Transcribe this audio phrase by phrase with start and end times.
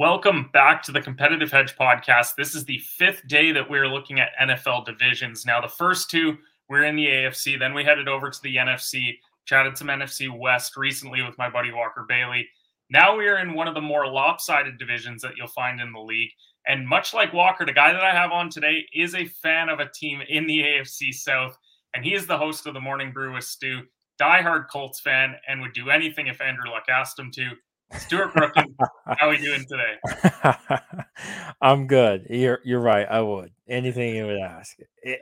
[0.00, 2.34] Welcome back to the Competitive Hedge podcast.
[2.34, 5.44] This is the fifth day that we're looking at NFL divisions.
[5.44, 6.38] Now, the first two,
[6.70, 7.58] we're in the AFC.
[7.58, 11.70] Then we headed over to the NFC, chatted some NFC West recently with my buddy
[11.70, 12.48] Walker Bailey.
[12.88, 16.00] Now we are in one of the more lopsided divisions that you'll find in the
[16.00, 16.30] league.
[16.66, 19.80] And much like Walker, the guy that I have on today is a fan of
[19.80, 21.54] a team in the AFC South.
[21.94, 23.82] And he is the host of the Morning Brew with Stu,
[24.18, 27.50] diehard Colts fan, and would do anything if Andrew Luck asked him to.
[27.98, 28.74] Stewart Brooking,
[29.06, 30.58] how are we doing today?
[31.60, 32.26] I'm good.
[32.30, 33.06] You're you're right.
[33.08, 34.76] I would anything you would ask,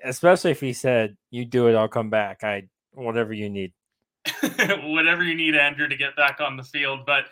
[0.04, 2.44] especially if he said you do it, I'll come back.
[2.44, 3.72] I whatever you need.
[4.82, 7.00] whatever you need, Andrew, to get back on the field.
[7.06, 7.26] But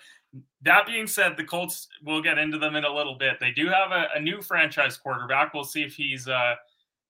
[0.63, 3.39] that being said, the Colts we'll get into them in a little bit.
[3.41, 5.53] They do have a, a new franchise quarterback.
[5.53, 6.55] We'll see if he's uh,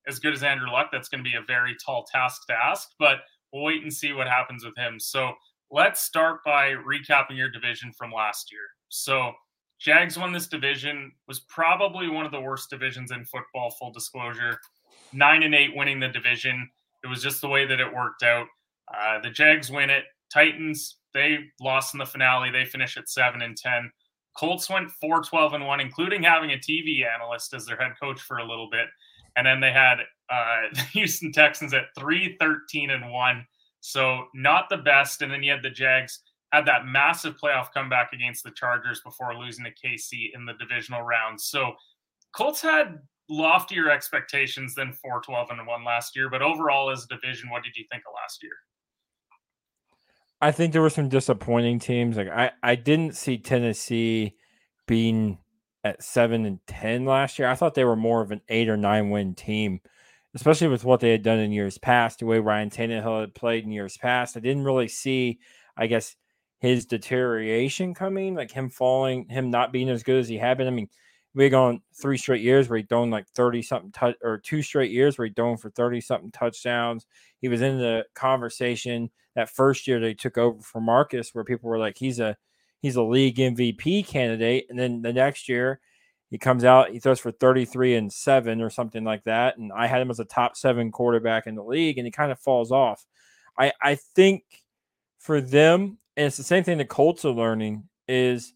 [0.06, 0.88] as good as Andrew Luck.
[0.92, 3.18] That's going to be a very tall task to ask, but
[3.52, 4.98] we'll wait and see what happens with him.
[4.98, 5.32] So
[5.70, 8.62] let's start by recapping your division from last year.
[8.88, 9.32] So,
[9.78, 14.58] Jags won this division, was probably one of the worst divisions in football, full disclosure.
[15.12, 16.68] Nine and eight winning the division.
[17.04, 18.46] It was just the way that it worked out.
[18.92, 20.04] Uh, the Jags win it.
[20.32, 22.50] Titans, they lost in the finale.
[22.50, 23.90] They finish at seven and 10.
[24.36, 28.20] Colts went 4 12 and 1, including having a TV analyst as their head coach
[28.20, 28.86] for a little bit.
[29.36, 29.98] And then they had
[30.30, 33.46] uh, the Houston Texans at 3 13 and 1
[33.86, 35.22] so not the best.
[35.22, 36.18] And then you had the Jags
[36.52, 41.02] had that massive playoff comeback against the Chargers before losing to KC in the divisional
[41.02, 41.40] round.
[41.40, 41.72] So
[42.34, 42.98] Colts had
[43.28, 46.28] loftier expectations than 4 12 and 1 last year.
[46.28, 48.54] But overall, as a division, what did you think of last year?
[50.40, 52.16] I think there were some disappointing teams.
[52.16, 54.34] Like I, I didn't see Tennessee
[54.88, 55.38] being
[55.84, 57.46] at seven and ten last year.
[57.46, 59.80] I thought they were more of an eight or nine win team
[60.36, 63.64] especially with what they had done in years past, the way Ryan Tannehill had played
[63.64, 64.36] in years past.
[64.36, 65.38] I didn't really see,
[65.78, 66.14] I guess,
[66.58, 70.66] his deterioration coming, like him falling, him not being as good as he had been.
[70.66, 70.90] I mean,
[71.34, 74.60] we had gone three straight years where he'd done like 30 something touch or two
[74.60, 77.06] straight years where he'd done for 30 something touchdowns.
[77.40, 81.70] He was in the conversation that first year they took over for Marcus, where people
[81.70, 82.36] were like, he's a
[82.82, 84.66] he's a league MVP candidate.
[84.68, 85.80] And then the next year
[86.30, 89.58] he comes out, he throws for 33 and seven or something like that.
[89.58, 92.32] And I had him as a top seven quarterback in the league, and he kind
[92.32, 93.04] of falls off.
[93.58, 94.42] I, I think
[95.18, 98.52] for them, and it's the same thing the Colts are learning, is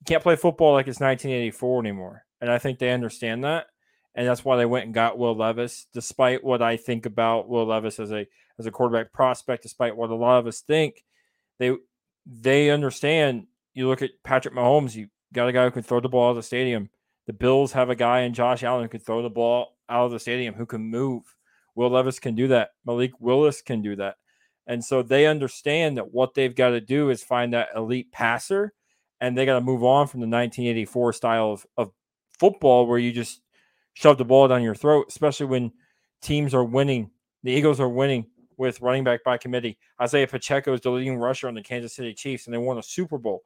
[0.00, 2.24] you can't play football like it's 1984 anymore.
[2.40, 3.66] And I think they understand that.
[4.14, 7.66] And that's why they went and got Will Levis, despite what I think about Will
[7.66, 8.26] Levis as a
[8.58, 11.04] as a quarterback prospect, despite what a lot of us think,
[11.58, 11.72] they
[12.26, 13.46] they understand.
[13.72, 16.30] You look at Patrick Mahomes, you got a guy who can throw the ball out
[16.30, 16.90] of the stadium.
[17.26, 20.12] The Bills have a guy in Josh Allen who can throw the ball out of
[20.12, 21.22] the stadium, who can move.
[21.74, 22.70] Will Levis can do that.
[22.84, 24.16] Malik Willis can do that.
[24.66, 28.72] And so they understand that what they've got to do is find that elite passer,
[29.20, 31.92] and they got to move on from the 1984 style of, of
[32.38, 33.42] football where you just
[33.94, 35.72] shove the ball down your throat, especially when
[36.22, 37.10] teams are winning.
[37.42, 38.26] The Eagles are winning
[38.56, 39.78] with running back by committee.
[40.00, 42.82] Isaiah Pacheco is the leading rusher on the Kansas City Chiefs, and they won a
[42.82, 43.42] Super Bowl.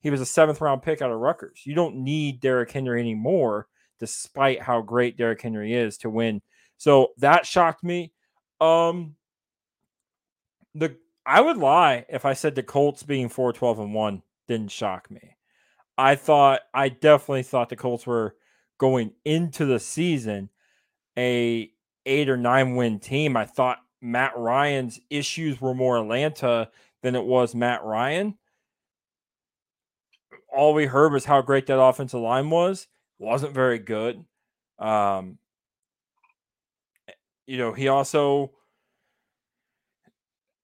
[0.00, 1.62] He was a seventh round pick out of Rutgers.
[1.64, 3.66] You don't need Derrick Henry anymore,
[3.98, 6.40] despite how great Derrick Henry is to win.
[6.76, 8.12] So that shocked me.
[8.60, 9.16] Um,
[10.74, 14.70] the I would lie if I said the Colts being 4 12 and 1 didn't
[14.70, 15.36] shock me.
[15.96, 18.36] I thought I definitely thought the Colts were
[18.78, 20.48] going into the season
[21.18, 21.70] a
[22.06, 23.36] eight or nine win team.
[23.36, 26.70] I thought Matt Ryan's issues were more Atlanta
[27.02, 28.38] than it was Matt Ryan
[30.48, 32.88] all we heard was how great that offensive line was.
[33.18, 34.24] wasn't very good.
[34.78, 35.38] Um,
[37.46, 38.52] you know, he also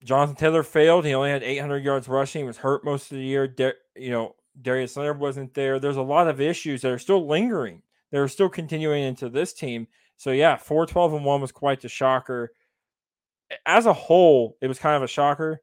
[0.04, 1.04] Jonathan Taylor failed.
[1.04, 2.42] He only had 800 yards rushing.
[2.42, 3.52] He was hurt most of the year.
[3.96, 5.78] You know, Darius Leonard wasn't there.
[5.78, 7.82] There's a lot of issues that are still lingering.
[8.10, 9.88] They're still continuing into this team.
[10.16, 12.52] So yeah, 412 and 1 was quite the shocker.
[13.66, 15.60] As a whole, it was kind of a shocker.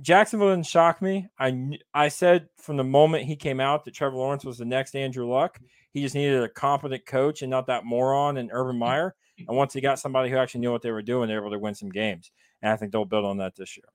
[0.00, 1.28] Jacksonville didn't shock me.
[1.38, 4.96] I I said from the moment he came out that Trevor Lawrence was the next
[4.96, 5.60] Andrew Luck.
[5.90, 9.14] He just needed a competent coach and not that moron and Urban Meyer.
[9.38, 11.52] And once he got somebody who actually knew what they were doing, they were able
[11.52, 12.30] to win some games.
[12.62, 13.86] And I think they'll build on that this year.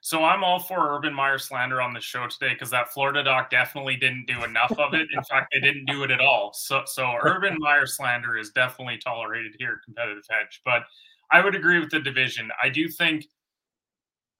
[0.00, 3.50] So I'm all for Urban Meyer slander on the show today because that Florida doc
[3.50, 5.08] definitely didn't do enough of it.
[5.14, 6.52] In fact, they didn't do it at all.
[6.54, 10.60] So so Urban Meyer slander is definitely tolerated here at Competitive Hedge.
[10.64, 10.84] But
[11.30, 12.50] I would agree with the division.
[12.62, 13.26] I do think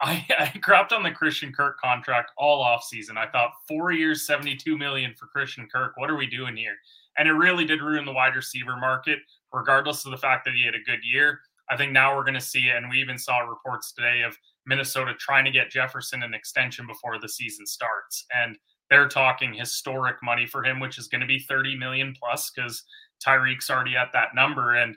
[0.00, 3.16] I, I crapped on the Christian Kirk contract all off season.
[3.16, 5.92] I thought four years, 72 million for Christian Kirk.
[5.96, 6.76] What are we doing here?
[7.16, 9.18] And it really did ruin the wide receiver market,
[9.52, 11.40] regardless of the fact that he had a good year.
[11.70, 15.14] I think now we're going to see, and we even saw reports today of Minnesota
[15.18, 18.24] trying to get Jefferson an extension before the season starts.
[18.34, 18.56] And
[18.88, 22.84] they're talking historic money for him, which is going to be 30 million plus because
[23.24, 24.76] Tyreek's already at that number.
[24.76, 24.96] And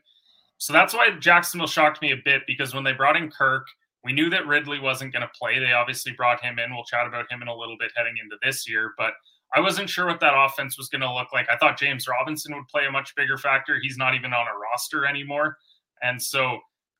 [0.59, 3.67] so that's why Jacksonville shocked me a bit because when they brought in Kirk,
[4.03, 5.59] we knew that Ridley wasn't going to play.
[5.59, 6.73] They obviously brought him in.
[6.73, 9.13] We'll chat about him in a little bit heading into this year, but
[9.53, 11.49] I wasn't sure what that offense was going to look like.
[11.49, 13.79] I thought James Robinson would play a much bigger factor.
[13.79, 15.57] He's not even on a roster anymore.
[16.01, 16.59] And so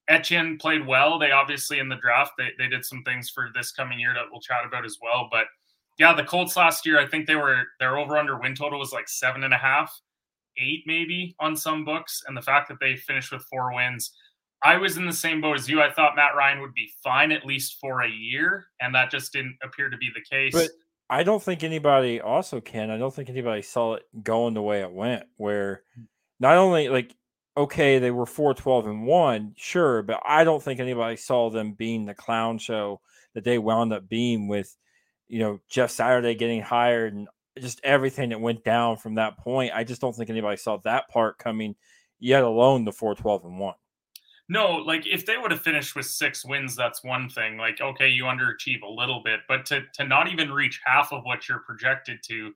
[0.09, 1.17] Etienne played well.
[1.17, 4.25] They obviously in the draft, they, they did some things for this coming year that
[4.29, 5.29] we'll chat about as well.
[5.31, 5.45] But
[5.97, 8.91] yeah, the Colts last year, I think they were their over under win total was
[8.91, 9.97] like seven and a half,
[10.57, 12.23] eight maybe on some books.
[12.27, 14.11] And the fact that they finished with four wins,
[14.63, 15.81] I was in the same boat as you.
[15.81, 19.33] I thought Matt Ryan would be fine at least for a year, and that just
[19.33, 20.53] didn't appear to be the case.
[20.53, 20.69] But
[21.09, 22.91] I don't think anybody also can.
[22.91, 25.83] I don't think anybody saw it going the way it went, where
[26.39, 27.15] not only like
[27.57, 31.73] okay, they were 4 12 and 1, sure, but I don't think anybody saw them
[31.73, 33.01] being the clown show
[33.33, 34.75] that they wound up being with,
[35.27, 37.27] you know, Jeff Saturday getting hired and
[37.59, 39.73] just everything that went down from that point.
[39.75, 41.75] I just don't think anybody saw that part coming,
[42.19, 43.73] yet alone the 4 12 and 1.
[44.51, 47.55] No, like if they would have finished with six wins, that's one thing.
[47.55, 51.23] Like, okay, you underachieve a little bit, but to to not even reach half of
[51.23, 52.51] what you're projected to,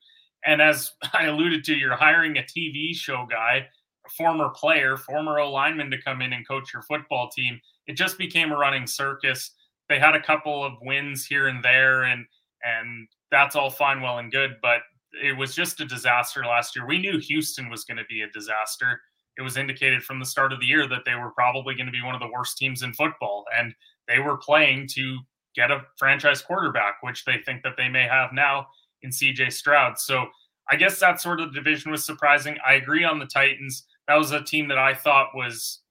[0.45, 3.65] and as I alluded to, you're hiring a TV show guy,
[4.05, 7.61] a former player, former lineman to come in and coach your football team.
[7.87, 9.51] It just became a running circus.
[9.87, 12.25] They had a couple of wins here and there, and
[12.65, 14.81] and that's all fine, well and good, but
[15.23, 16.85] it was just a disaster last year.
[16.85, 18.99] We knew Houston was going to be a disaster
[19.37, 21.91] it was indicated from the start of the year that they were probably going to
[21.91, 23.73] be one of the worst teams in football and
[24.07, 25.17] they were playing to
[25.55, 28.67] get a franchise quarterback which they think that they may have now
[29.01, 29.99] in CJ Stroud.
[29.99, 30.25] So
[30.69, 32.57] I guess that sort of division was surprising.
[32.67, 33.85] I agree on the Titans.
[34.07, 35.81] That was a team that I thought was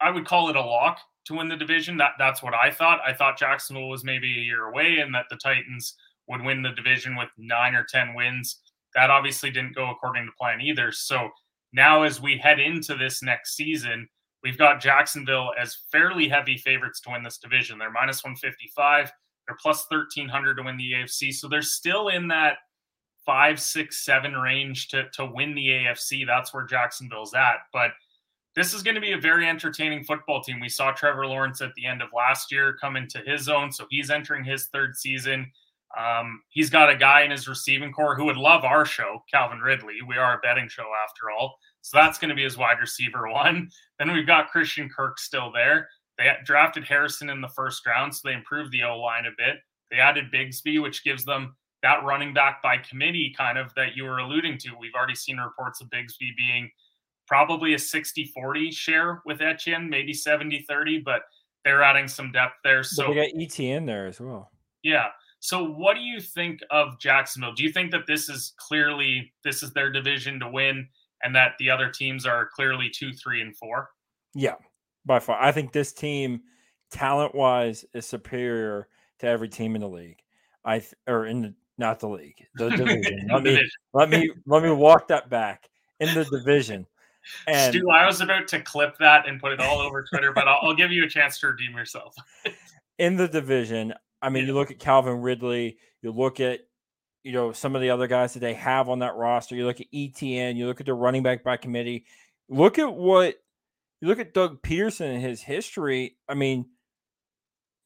[0.00, 1.96] I would call it a lock to win the division.
[1.96, 3.00] That that's what I thought.
[3.06, 5.94] I thought Jacksonville was maybe a year away and that the Titans
[6.28, 8.60] would win the division with 9 or 10 wins.
[8.94, 10.92] That obviously didn't go according to plan either.
[10.92, 11.30] So
[11.72, 14.08] now as we head into this next season,
[14.42, 17.78] we've got Jacksonville as fairly heavy favorites to win this division.
[17.78, 19.12] They're minus 155,
[19.46, 21.32] they're plus 1300 to win the AFC.
[21.32, 22.58] So they're still in that
[23.24, 26.26] five, six, seven range to, to win the AFC.
[26.26, 27.58] That's where Jacksonville's at.
[27.72, 27.92] But
[28.54, 30.60] this is going to be a very entertaining football team.
[30.60, 33.72] We saw Trevor Lawrence at the end of last year come into his own.
[33.72, 35.50] So he's entering his third season.
[35.98, 39.60] Um, he's got a guy in his receiving core who would love our show, Calvin
[39.60, 39.98] Ridley.
[40.06, 41.56] We are a betting show after all.
[41.82, 43.68] So that's going to be his wide receiver one.
[43.98, 45.88] Then we've got Christian Kirk still there.
[46.18, 49.58] They drafted Harrison in the first round, so they improved the O line a bit.
[49.92, 54.04] They added Bigsby, which gives them that running back by committee kind of that you
[54.04, 54.70] were alluding to.
[54.78, 56.70] We've already seen reports of Bigsby being
[57.26, 61.22] probably a 60 40 share with Etienne, maybe 70 30, but
[61.64, 62.82] they're adding some depth there.
[62.82, 64.50] So but they got Etienne there as well.
[64.82, 65.08] Yeah.
[65.42, 67.52] So what do you think of Jacksonville?
[67.52, 70.86] Do you think that this is clearly this is their division to win
[71.24, 73.90] and that the other teams are clearly 2, 3 and 4?
[74.36, 74.54] Yeah.
[75.04, 75.42] By far.
[75.42, 76.42] I think this team
[76.92, 78.86] talent-wise is superior
[79.18, 80.20] to every team in the league.
[80.64, 83.26] I th- or in the not the league, the division.
[83.28, 85.68] let me let me let me walk that back
[85.98, 86.86] in the division.
[87.48, 90.46] And Stu, I was about to clip that and put it all over Twitter, but
[90.46, 92.14] I'll, I'll give you a chance to redeem yourself.
[92.98, 96.60] in the division, I mean, you look at Calvin Ridley, you look at
[97.24, 99.56] you know some of the other guys that they have on that roster.
[99.56, 102.04] You look at Etienne, you look at the running back by committee.
[102.48, 103.36] Look at what
[104.00, 106.16] you look at Doug Pederson and his history.
[106.28, 106.66] I mean,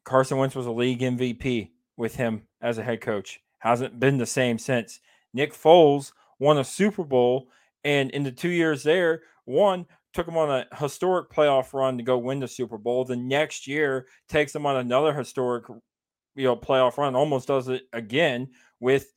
[0.04, 3.40] Carson Wentz was a league MVP with him as a head coach.
[3.58, 5.00] Hasn't been the same since.
[5.32, 7.48] Nick Foles won a Super Bowl,
[7.84, 12.02] and in the two years there, one took him on a historic playoff run to
[12.02, 13.04] go win the Super Bowl.
[13.04, 15.64] The next year takes him on another historic
[16.36, 18.48] you know playoff run, almost does it again
[18.80, 19.12] with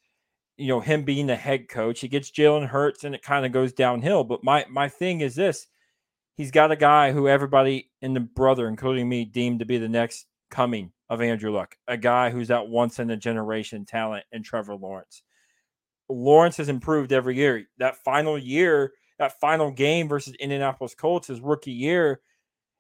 [0.58, 2.00] you know him being the head coach.
[2.00, 4.24] He gets Jalen Hurts, and it kind of goes downhill.
[4.24, 5.68] But my my thing is this:
[6.36, 9.90] he's got a guy who everybody in the brother, including me, deemed to be the
[9.90, 14.44] next coming of Andrew Luck, a guy who's that once in a generation talent in
[14.44, 15.24] Trevor Lawrence.
[16.08, 17.66] Lawrence has improved every year.
[17.78, 22.22] That final year, that final game versus Indianapolis Colts, his rookie year,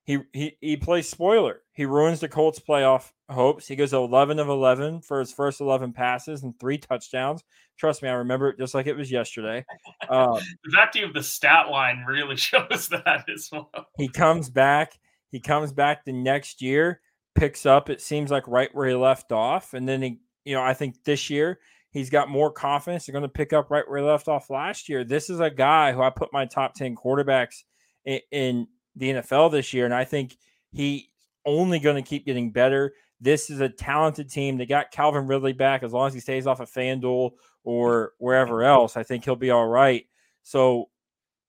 [0.06, 1.62] he he he plays spoiler.
[1.80, 3.66] He ruins the Colts playoff hopes.
[3.66, 7.42] He goes 11 of 11 for his first 11 passes and three touchdowns.
[7.78, 9.66] Trust me, I remember it just like it was yesterday.
[10.10, 13.72] Um, the fact of the stat line really shows that as well.
[13.96, 15.00] He comes back.
[15.32, 17.00] He comes back the next year,
[17.34, 17.90] picks up.
[17.90, 21.06] It seems like right where he left off, and then he, you know, I think
[21.06, 21.60] this year
[21.92, 23.06] he's got more confidence.
[23.06, 25.06] They're going to pick up right where he left off last year.
[25.06, 27.64] This is a guy who I put my top 10 quarterbacks
[28.04, 28.68] in, in
[28.98, 30.36] the NFL this year, and I think
[30.72, 31.09] he
[31.46, 32.94] only going to keep getting better.
[33.22, 34.58] This is a talented team.
[34.58, 37.32] They got Calvin Ridley back as long as he stays off of FanDuel.
[37.64, 38.98] or wherever else.
[38.98, 40.06] I think he'll be all right.
[40.44, 40.90] So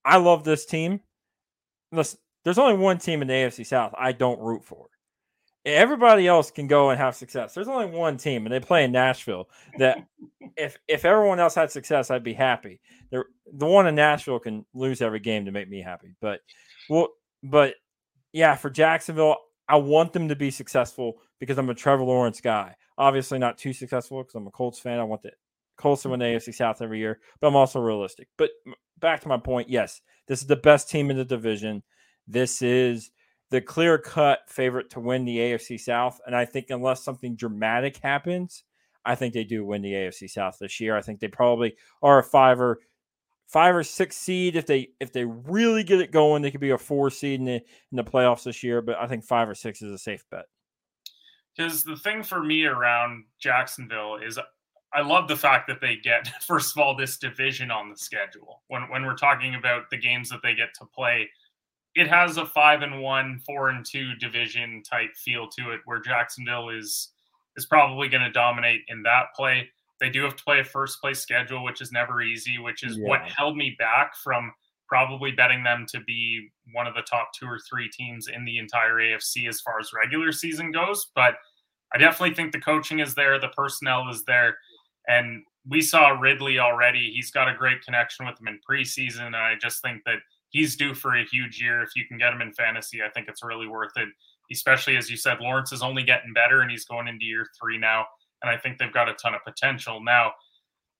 [0.04, 1.00] I love this team.
[1.92, 4.86] Listen, there's only one team in the AFC South I don't root for.
[5.66, 7.52] Everybody else can go and have success.
[7.52, 9.48] There's only one team, and they play in Nashville.
[9.78, 10.06] That
[10.56, 12.80] if if everyone else had success, I'd be happy.
[13.10, 16.14] The the one in Nashville can lose every game to make me happy.
[16.20, 16.40] But
[16.88, 17.08] well,
[17.42, 17.74] but
[18.32, 19.36] yeah, for Jacksonville,
[19.70, 22.74] I want them to be successful because I'm a Trevor Lawrence guy.
[22.98, 24.98] Obviously, not too successful because I'm a Colts fan.
[24.98, 25.30] I want the
[25.76, 26.50] Colts to win the mm-hmm.
[26.50, 28.26] AFC South every year, but I'm also realistic.
[28.36, 28.50] But
[28.98, 31.84] back to my point, yes, this is the best team in the division.
[32.26, 33.12] This is
[33.50, 36.20] the clear cut favorite to win the AFC South.
[36.26, 38.64] And I think unless something dramatic happens,
[39.04, 40.96] I think they do win the AFC South this year.
[40.96, 42.80] I think they probably are a five or
[43.50, 44.56] five or six seed.
[44.56, 47.46] If they if they really get it going, they could be a four seed in
[47.46, 48.80] the in the playoffs this year.
[48.80, 50.46] But I think five or six is a safe bet.
[51.56, 54.38] Because the thing for me around Jacksonville is
[54.92, 58.62] I love the fact that they get first of all this division on the schedule.
[58.68, 61.28] When when we're talking about the games that they get to play,
[61.94, 66.00] it has a five and one, four and two division type feel to it, where
[66.00, 67.10] Jacksonville is
[67.56, 69.68] is probably going to dominate in that play.
[70.00, 72.96] They do have to play a first place schedule, which is never easy, which is
[72.96, 73.06] yeah.
[73.06, 74.52] what held me back from
[74.88, 78.58] probably betting them to be one of the top two or three teams in the
[78.58, 81.10] entire AFC as far as regular season goes.
[81.14, 81.36] But
[81.94, 84.56] I definitely think the coaching is there, the personnel is there.
[85.06, 87.12] And we saw Ridley already.
[87.14, 89.26] He's got a great connection with him in preseason.
[89.26, 90.18] And I just think that
[90.50, 91.82] he's due for a huge year.
[91.82, 94.08] If you can get him in fantasy, I think it's really worth it.
[94.52, 97.78] Especially as you said, Lawrence is only getting better and he's going into year three
[97.78, 98.06] now.
[98.42, 100.02] And I think they've got a ton of potential.
[100.02, 100.32] Now,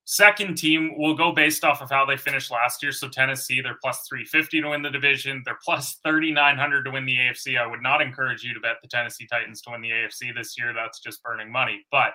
[0.05, 2.93] second team will go based off of how they finished last year.
[2.93, 5.43] So Tennessee, they're plus 350 to win the division.
[5.45, 7.59] They're plus 3,900 to win the AFC.
[7.59, 10.59] I would not encourage you to bet the Tennessee Titans to win the AFC this
[10.59, 10.73] year.
[10.75, 11.81] That's just burning money.
[11.91, 12.13] But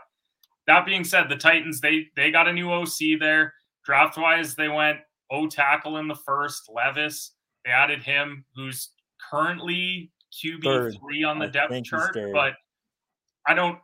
[0.67, 3.53] that being said, the Titans, they they got a new OC there.
[3.85, 4.99] Draft wise, they went
[5.31, 7.31] O tackle in the first, Levis.
[7.63, 8.89] They added him, who's
[9.31, 12.53] currently QB three on the depth chart, but
[13.47, 13.79] I don't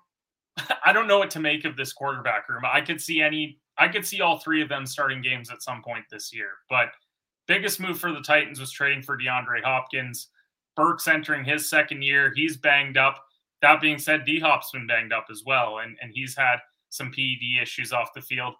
[0.85, 2.63] I don't know what to make of this quarterback room.
[2.65, 5.81] I could see any I could see all three of them starting games at some
[5.81, 6.49] point this year.
[6.69, 6.89] But
[7.47, 10.27] biggest move for the Titans was trading for DeAndre Hopkins.
[10.75, 12.31] Burks entering his second year.
[12.35, 13.23] He's banged up.
[13.61, 16.57] That being said, D Hop's been banged up as well, and, and he's had
[16.89, 18.53] some PED issues off the field.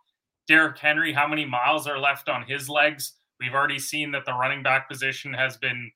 [0.48, 3.14] Derrick Henry, how many miles are left on his legs?
[3.40, 5.92] We've already seen that the running back position has been,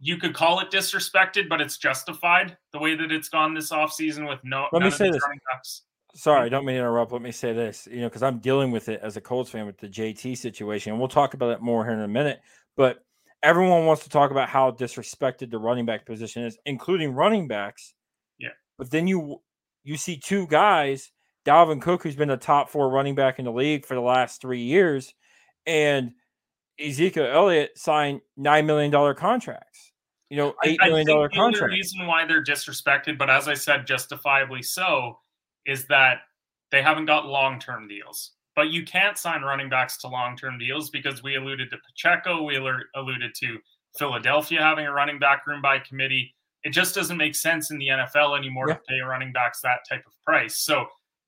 [0.00, 4.28] you could call it disrespected, but it's justified the way that it's gone this offseason
[4.28, 4.66] with no.
[4.72, 5.22] Let me say this.
[6.16, 7.10] Sorry, I don't mean to interrupt.
[7.10, 9.66] Let me say this, you know, because I'm dealing with it as a Colts fan
[9.66, 10.92] with the JT situation.
[10.92, 12.40] And we'll talk about it more here in a minute.
[12.76, 12.98] But
[13.42, 17.94] everyone wants to talk about how disrespected the running back position is, including running backs.
[18.38, 18.50] Yeah.
[18.78, 19.40] But then you
[19.82, 21.10] you see two guys
[21.44, 24.40] Dalvin Cook, who's been a top four running back in the league for the last
[24.40, 25.14] three years,
[25.66, 26.12] and
[26.80, 29.92] Ezekiel Elliott signed nine million dollar contracts.
[30.30, 31.60] You know, eight I, million dollar contracts.
[31.70, 35.18] The reason why they're disrespected, but as I said, justifiably so,
[35.66, 36.18] is that
[36.70, 38.32] they haven't got long term deals.
[38.56, 42.42] But you can't sign running backs to long term deals because we alluded to Pacheco,
[42.42, 43.58] we alluded to
[43.98, 46.34] Philadelphia having a running back room by committee.
[46.62, 48.74] It just doesn't make sense in the NFL anymore yeah.
[48.74, 50.56] to pay running backs that type of price.
[50.56, 50.86] So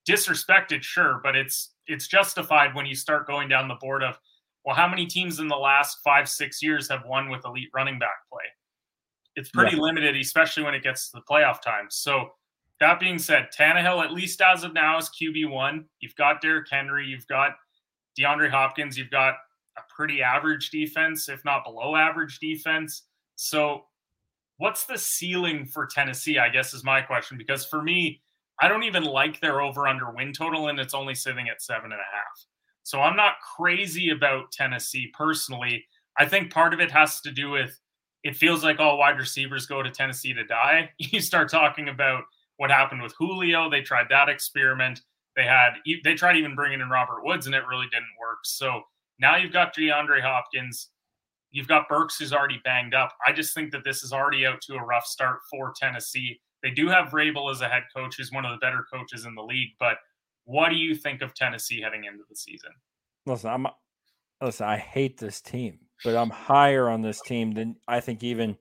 [0.08, 4.18] disrespected, sure, but it's it's justified when you start going down the board of
[4.66, 8.00] well, how many teams in the last five, six years have won with elite running
[8.00, 8.42] back play?
[9.36, 9.82] It's pretty yeah.
[9.82, 11.86] limited, especially when it gets to the playoff time.
[11.88, 12.30] So
[12.80, 15.84] that being said, Tannehill, at least as of now, is QB one.
[16.00, 17.52] You've got Derrick Henry, you've got
[18.18, 19.34] DeAndre Hopkins, you've got
[19.78, 23.04] a pretty average defense, if not below average defense.
[23.36, 23.84] So
[24.56, 26.38] what's the ceiling for Tennessee?
[26.38, 27.38] I guess is my question.
[27.38, 28.20] Because for me,
[28.60, 31.92] I don't even like their over under win total, and it's only sitting at seven
[31.92, 32.46] and a half.
[32.86, 35.84] So I'm not crazy about Tennessee personally.
[36.16, 37.80] I think part of it has to do with
[38.22, 40.90] it feels like all wide receivers go to Tennessee to die.
[40.98, 42.22] You start talking about
[42.58, 43.68] what happened with Julio.
[43.68, 45.00] They tried that experiment.
[45.34, 45.70] They had
[46.04, 48.38] they tried even bringing in Robert Woods, and it really didn't work.
[48.44, 48.82] So
[49.18, 50.90] now you've got DeAndre Hopkins.
[51.50, 53.16] You've got Burks, who's already banged up.
[53.26, 56.40] I just think that this is already out to a rough start for Tennessee.
[56.62, 59.34] They do have Vrabel as a head coach, who's one of the better coaches in
[59.34, 59.70] the league.
[59.80, 59.96] But
[60.46, 62.70] what do you think of Tennessee heading into the season?
[63.26, 63.66] Listen, I'm
[64.40, 64.66] listen.
[64.66, 68.56] I hate this team, but I'm higher on this team than I think even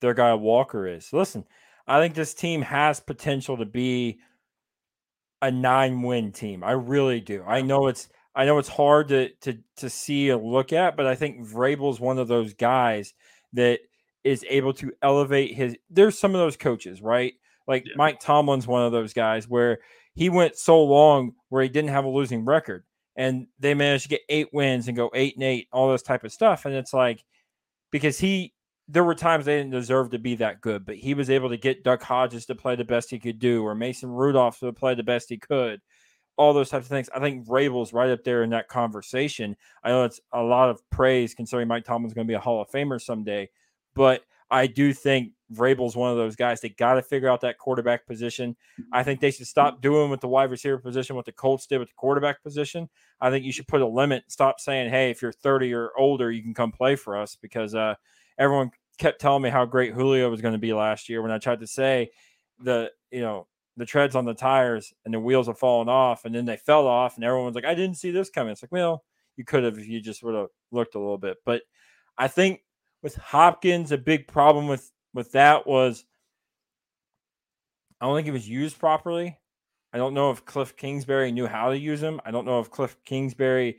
[0.00, 1.12] their guy Walker is.
[1.12, 1.44] Listen,
[1.86, 4.20] I think this team has potential to be
[5.42, 6.62] a nine-win team.
[6.62, 7.42] I really do.
[7.46, 11.06] I know it's I know it's hard to to to see a look at, but
[11.06, 13.14] I think Vrabel's one of those guys
[13.54, 13.80] that
[14.22, 15.76] is able to elevate his.
[15.88, 17.32] There's some of those coaches, right?
[17.66, 17.94] Like yeah.
[17.96, 19.78] Mike Tomlin's one of those guys where
[20.20, 22.84] he went so long where he didn't have a losing record.
[23.16, 26.24] and they managed to get eight wins and go eight and eight, all this type
[26.24, 26.64] of stuff.
[26.64, 27.24] And it's like
[27.90, 28.54] because he
[28.88, 31.56] there were times they didn't deserve to be that good, but he was able to
[31.56, 34.94] get Duck Hodges to play the best he could do, or Mason Rudolph to play
[34.94, 35.80] the best he could,
[36.36, 37.08] all those types of things.
[37.14, 39.56] I think Vrabel's right up there in that conversation.
[39.84, 42.60] I know it's a lot of praise considering Mike Tomlin's going to be a Hall
[42.62, 43.50] of Famer someday,
[43.94, 46.60] but I do think Vrabel's one of those guys.
[46.60, 48.56] They got to figure out that quarterback position.
[48.92, 51.78] I think they should stop doing with the wide receiver position what the Colts did
[51.78, 52.88] with the quarterback position.
[53.20, 54.24] I think you should put a limit.
[54.28, 57.74] Stop saying, "Hey, if you're 30 or older, you can come play for us," because
[57.74, 57.94] uh,
[58.38, 61.22] everyone kept telling me how great Julio was going to be last year.
[61.22, 62.10] When I tried to say
[62.62, 66.34] the you know the treads on the tires and the wheels have fallen off, and
[66.34, 69.04] then they fell off, and everyone's like, "I didn't see this coming." It's like, well,
[69.36, 71.38] you could have if you just would have looked a little bit.
[71.44, 71.62] But
[72.18, 72.60] I think
[73.02, 76.04] with Hopkins, a big problem with with that was
[78.00, 79.38] I don't think it was used properly.
[79.92, 82.20] I don't know if Cliff Kingsbury knew how to use him.
[82.24, 83.78] I don't know if Cliff Kingsbury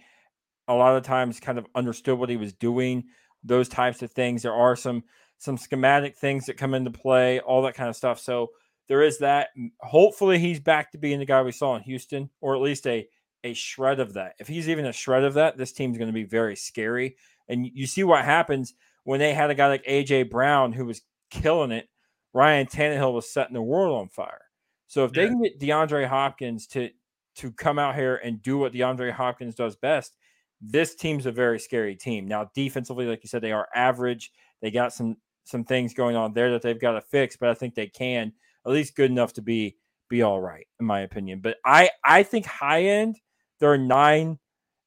[0.67, 3.05] a lot of times kind of understood what he was doing.
[3.43, 4.43] Those types of things.
[4.43, 5.03] There are some
[5.37, 8.19] some schematic things that come into play, all that kind of stuff.
[8.19, 8.51] So
[8.87, 9.49] there is that.
[9.79, 13.07] Hopefully he's back to being the guy we saw in Houston, or at least a
[13.43, 14.35] a shred of that.
[14.39, 17.15] If he's even a shred of that, this team's going to be very scary.
[17.47, 21.01] And you see what happens when they had a guy like AJ Brown who was
[21.31, 21.89] killing it,
[22.33, 24.45] Ryan Tannehill was setting the world on fire.
[24.87, 25.23] So if yeah.
[25.23, 26.89] they can get DeAndre Hopkins to
[27.35, 30.17] to come out here and do what DeAndre Hopkins does best,
[30.59, 32.27] this team's a very scary team.
[32.27, 34.31] Now, defensively, like you said, they are average.
[34.61, 37.53] They got some some things going on there that they've got to fix, but I
[37.53, 38.33] think they can
[38.65, 39.77] at least good enough to be
[40.09, 41.39] be all right, in my opinion.
[41.41, 43.17] But I I think high end,
[43.59, 44.39] they're a nine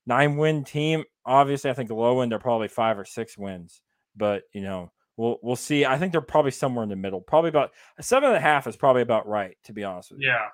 [0.06, 1.04] nine win team.
[1.26, 3.80] Obviously, I think low end they're probably five or six wins
[4.16, 5.84] but you know, we'll we'll see.
[5.84, 7.20] I think they're probably somewhere in the middle.
[7.20, 10.28] Probably about seven and a half is probably about right, to be honest with you.
[10.28, 10.46] Yeah.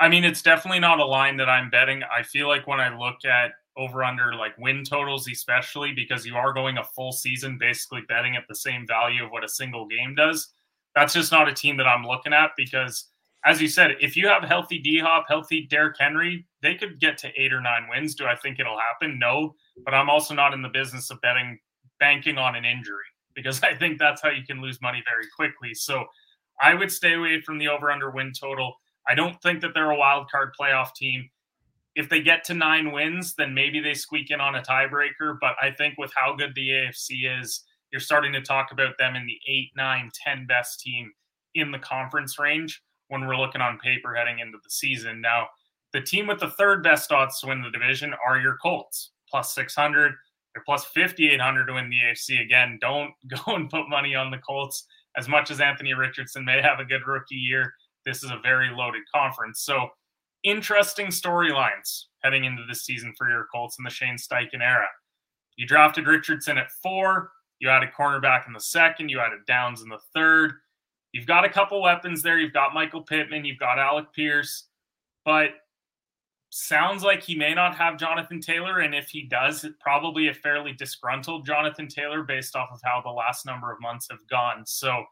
[0.00, 2.02] I mean, it's definitely not a line that I'm betting.
[2.04, 6.36] I feel like when I look at over under like win totals, especially because you
[6.36, 9.86] are going a full season basically betting at the same value of what a single
[9.86, 10.52] game does.
[10.94, 13.06] That's just not a team that I'm looking at because,
[13.44, 17.18] as you said, if you have healthy D Hop, healthy Derrick Henry, they could get
[17.18, 18.14] to eight or nine wins.
[18.14, 19.18] Do I think it'll happen?
[19.18, 21.58] No, but I'm also not in the business of betting
[22.00, 23.04] banking on an injury
[23.38, 25.74] because I think that's how you can lose money very quickly.
[25.74, 26.04] So
[26.60, 28.74] I would stay away from the over under win total.
[29.08, 31.30] I don't think that they're a wild card playoff team.
[31.94, 35.38] If they get to nine wins, then maybe they squeak in on a tiebreaker.
[35.40, 39.16] But I think with how good the AFC is, you're starting to talk about them
[39.16, 41.10] in the eight, nine, ten best team
[41.54, 45.20] in the conference range when we're looking on paper heading into the season.
[45.20, 45.46] Now,
[45.92, 49.54] the team with the third best odds to win the division are your Colts, plus
[49.54, 50.12] 600.
[50.58, 52.42] They're plus 5,800 to win the AFC.
[52.42, 53.12] Again, don't
[53.46, 54.86] go and put money on the Colts.
[55.16, 57.72] As much as Anthony Richardson may have a good rookie year,
[58.04, 59.62] this is a very loaded conference.
[59.62, 59.88] So,
[60.44, 64.86] interesting storylines heading into this season for your Colts in the Shane Steichen era.
[65.56, 67.30] You drafted Richardson at four.
[67.60, 69.08] You added cornerback in the second.
[69.08, 70.52] You added Downs in the third.
[71.12, 72.38] You've got a couple weapons there.
[72.38, 73.44] You've got Michael Pittman.
[73.44, 74.68] You've got Alec Pierce.
[75.24, 75.50] But
[76.50, 78.80] sounds like he may not have Jonathan Taylor.
[78.80, 83.10] And if he does, probably a fairly disgruntled Jonathan Taylor based off of how the
[83.10, 84.64] last number of months have gone.
[84.66, 85.04] So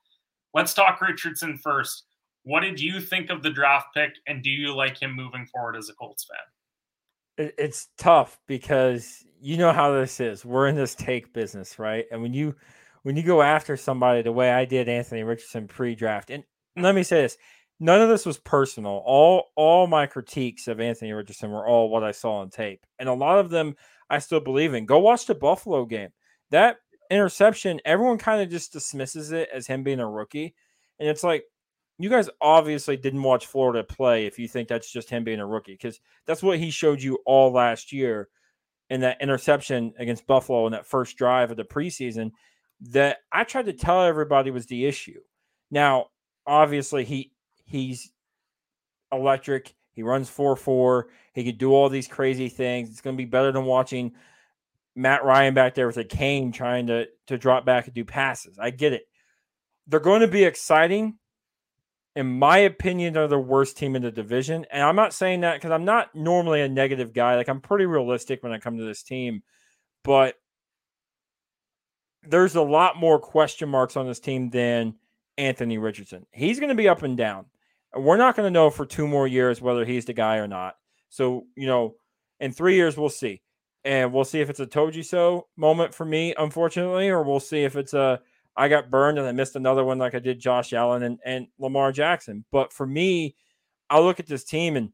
[0.54, 2.04] let's talk Richardson first.
[2.44, 4.12] What did you think of the draft pick?
[4.26, 7.52] And do you like him moving forward as a Colts fan?
[7.58, 10.44] It's tough because you know how this is.
[10.44, 12.06] We're in this take business, right?
[12.10, 12.54] And when you
[13.02, 16.44] when you go after somebody the way I did Anthony Richardson pre-draft, and
[16.76, 17.36] let me say this:
[17.80, 19.02] none of this was personal.
[19.04, 23.08] All all my critiques of Anthony Richardson were all what I saw on tape, and
[23.08, 23.76] a lot of them
[24.10, 24.86] I still believe in.
[24.86, 26.10] Go watch the Buffalo game.
[26.50, 26.76] That
[27.10, 30.54] interception, everyone kind of just dismisses it as him being a rookie,
[30.98, 31.44] and it's like
[31.98, 35.46] you guys obviously didn't watch Florida play if you think that's just him being a
[35.46, 38.28] rookie because that's what he showed you all last year
[38.90, 42.30] in that interception against Buffalo in that first drive of the preseason
[42.80, 45.20] that I tried to tell everybody was the issue.
[45.70, 46.06] Now,
[46.46, 47.32] obviously he
[47.66, 48.10] He's
[49.12, 49.74] electric.
[49.92, 51.08] He runs 4 4.
[51.34, 52.88] He could do all these crazy things.
[52.88, 54.12] It's going to be better than watching
[54.94, 58.58] Matt Ryan back there with a cane trying to, to drop back and do passes.
[58.58, 59.02] I get it.
[59.86, 61.18] They're going to be exciting.
[62.14, 64.64] In my opinion, they're the worst team in the division.
[64.70, 67.36] And I'm not saying that because I'm not normally a negative guy.
[67.36, 69.42] Like, I'm pretty realistic when I come to this team.
[70.02, 70.36] But
[72.22, 74.94] there's a lot more question marks on this team than
[75.36, 76.26] Anthony Richardson.
[76.30, 77.46] He's going to be up and down.
[77.94, 80.76] We're not going to know for two more years whether he's the guy or not.
[81.08, 81.94] So, you know,
[82.40, 83.42] in three years, we'll see.
[83.84, 87.40] And we'll see if it's a told you so moment for me, unfortunately, or we'll
[87.40, 88.20] see if it's a
[88.56, 91.46] I got burned and I missed another one like I did Josh Allen and, and
[91.58, 92.44] Lamar Jackson.
[92.50, 93.36] But for me,
[93.88, 94.90] I look at this team and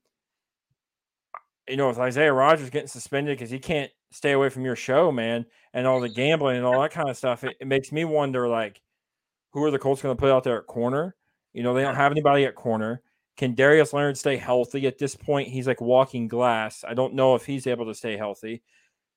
[1.68, 5.12] you know, with Isaiah Rodgers getting suspended because he can't stay away from your show,
[5.12, 8.04] man, and all the gambling and all that kind of stuff, it, it makes me
[8.04, 8.80] wonder like,
[9.52, 11.14] who are the Colts going to put out there at corner?
[11.52, 13.02] You know, they don't have anybody at corner.
[13.36, 14.86] Can Darius Leonard stay healthy?
[14.86, 16.84] At this point, he's like walking glass.
[16.86, 18.62] I don't know if he's able to stay healthy.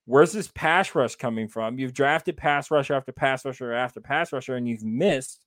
[0.05, 1.79] Where's this pass rush coming from?
[1.79, 5.45] You've drafted pass rusher after pass rusher after pass rusher, and you've missed.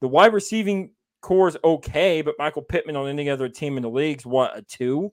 [0.00, 0.90] The wide receiving
[1.22, 4.62] core is okay, but Michael Pittman on any other team in the league's what a
[4.62, 5.12] two,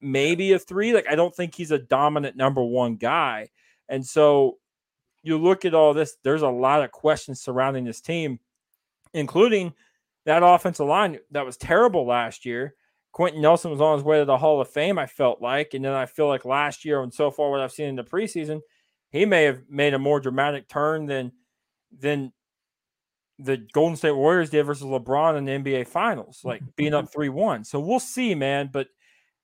[0.00, 0.92] maybe a three.
[0.92, 3.48] Like I don't think he's a dominant number one guy,
[3.88, 4.58] and so
[5.22, 6.16] you look at all this.
[6.22, 8.40] There's a lot of questions surrounding this team,
[9.14, 9.72] including
[10.26, 12.74] that offensive line that was terrible last year.
[13.12, 15.72] Quenton Nelson was on his way to the Hall of Fame, I felt like.
[15.72, 18.04] And then I feel like last year, and so far what I've seen in the
[18.04, 18.60] preseason,
[19.10, 21.32] he may have made a more dramatic turn than
[21.98, 22.32] than
[23.38, 26.70] the Golden State Warriors did versus LeBron in the NBA Finals, like mm-hmm.
[26.76, 27.64] being up 3 1.
[27.64, 28.70] So we'll see, man.
[28.72, 28.88] But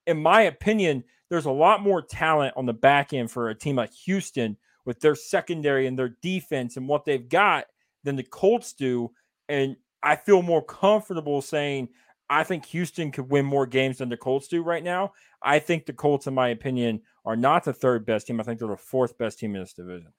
[0.05, 3.77] in my opinion, there's a lot more talent on the back end for a team
[3.77, 7.65] like Houston with their secondary and their defense and what they've got
[8.03, 9.11] than the Colts do.
[9.47, 11.89] And I feel more comfortable saying
[12.29, 15.13] I think Houston could win more games than the Colts do right now.
[15.41, 18.39] I think the Colts, in my opinion, are not the third best team.
[18.39, 20.11] I think they're the fourth best team in this division.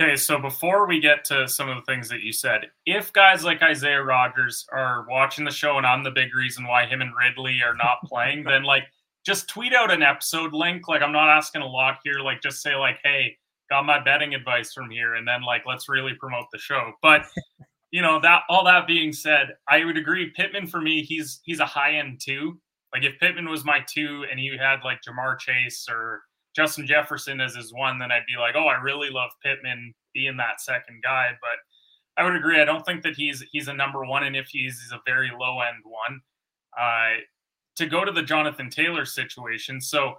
[0.00, 3.44] Okay, so before we get to some of the things that you said, if guys
[3.44, 7.12] like Isaiah Rodgers are watching the show and I'm the big reason why him and
[7.16, 8.84] Ridley are not playing, then like
[9.24, 10.88] just tweet out an episode link.
[10.88, 12.20] Like I'm not asking a lot here.
[12.20, 13.36] Like just say like, hey,
[13.70, 16.92] got my betting advice from here, and then like let's really promote the show.
[17.00, 17.26] But
[17.94, 20.32] you know that all that being said, I would agree.
[20.34, 22.58] Pittman for me, he's he's a high end two.
[22.92, 26.22] Like if Pittman was my two, and you had like Ja'Marr Chase or
[26.56, 30.36] Justin Jefferson as his one, then I'd be like, oh, I really love Pittman being
[30.38, 31.30] that second guy.
[31.40, 32.60] But I would agree.
[32.60, 35.30] I don't think that he's he's a number one, and if he's, he's a very
[35.30, 36.20] low end one.
[36.76, 37.20] Uh,
[37.76, 39.80] to go to the Jonathan Taylor situation.
[39.80, 40.14] So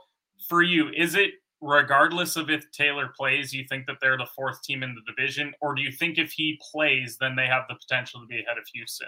[0.48, 4.62] for you, is it regardless of if Taylor plays, you think that they're the fourth
[4.64, 7.76] team in the division, or do you think if he plays, then they have the
[7.76, 9.08] potential to be ahead of Houston?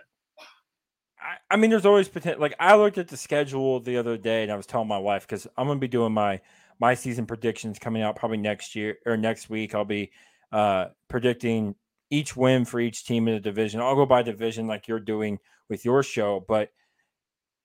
[1.19, 2.41] I, I mean, there's always potential.
[2.41, 5.27] Like I looked at the schedule the other day, and I was telling my wife
[5.27, 6.41] because I'm going to be doing my
[6.79, 9.73] my season predictions coming out probably next year or next week.
[9.73, 10.11] I'll be
[10.51, 11.75] uh, predicting
[12.09, 13.81] each win for each team in the division.
[13.81, 16.69] I'll go by division like you're doing with your show, but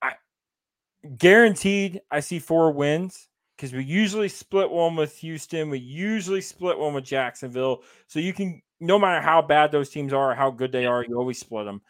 [0.01, 0.15] I
[1.17, 3.29] guaranteed I see four wins
[3.63, 5.71] because we usually split one with Houston.
[5.71, 7.85] We usually split one with Jacksonville.
[8.09, 11.05] So you can, no matter how bad those teams are or how good they are,
[11.05, 11.81] you always split them.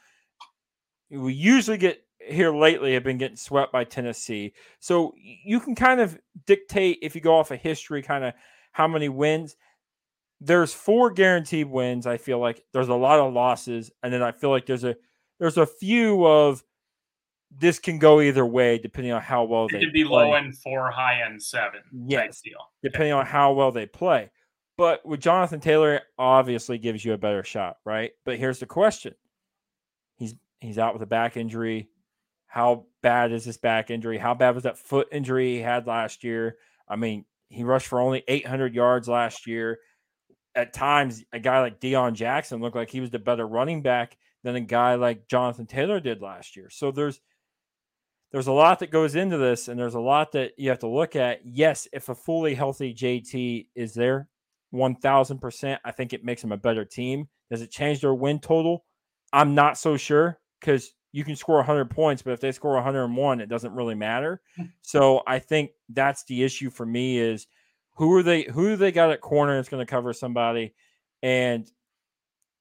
[1.08, 4.52] We usually get here lately have been getting swept by Tennessee.
[4.80, 8.35] So you can kind of dictate if you go off of history, kind of
[8.72, 9.56] how many wins.
[10.42, 12.06] There's four guaranteed wins.
[12.06, 14.94] I feel like there's a lot of losses, and then I feel like there's a
[15.40, 16.62] there's a few of
[17.58, 20.24] this can go either way depending on how well it they could be play.
[20.24, 21.80] low end four, high end seven.
[22.06, 22.70] Yes, deal.
[22.82, 24.30] depending on how well they play.
[24.78, 28.12] But with Jonathan Taylor, obviously gives you a better shot, right?
[28.24, 29.14] But here's the question:
[30.16, 31.88] he's he's out with a back injury.
[32.46, 34.18] How bad is this back injury?
[34.18, 36.56] How bad was that foot injury he had last year?
[36.88, 39.78] I mean, he rushed for only 800 yards last year.
[40.54, 44.18] At times, a guy like Deon Jackson looked like he was the better running back
[44.42, 46.68] than a guy like Jonathan Taylor did last year.
[46.68, 47.20] So there's
[48.33, 50.88] there's a lot that goes into this, and there's a lot that you have to
[50.88, 51.40] look at.
[51.45, 54.29] Yes, if a fully healthy JT is there,
[54.75, 57.29] 1000%, I think it makes them a better team.
[57.51, 58.85] Does it change their win total?
[59.33, 63.40] I'm not so sure because you can score 100 points, but if they score 101,
[63.40, 64.40] it doesn't really matter.
[64.57, 64.64] Hmm.
[64.81, 67.47] so I think that's the issue for me is
[67.97, 70.75] who are they who they got at corner that's going to cover somebody
[71.23, 71.71] and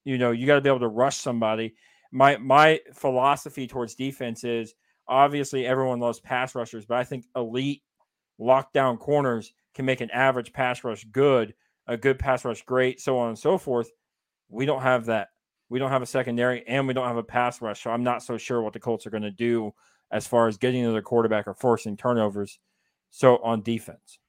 [0.04, 1.76] you know you got to be able to rush somebody
[2.12, 4.74] my my philosophy towards defense is
[5.12, 7.84] obviously everyone loves pass rushers, but I think elite
[8.40, 11.54] lockdown corners can make an average pass rush good,
[11.86, 13.92] a good pass rush great, so on and so forth.
[14.50, 15.28] We don't have that.
[15.70, 17.84] We don't have a secondary and we don't have a pass rush.
[17.84, 19.74] So I'm not so sure what the Colts are going to do
[20.12, 22.60] as far as getting to their quarterback or forcing turnovers.
[23.12, 24.20] So on defense.